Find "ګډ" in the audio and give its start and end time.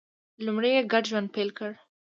0.93-1.03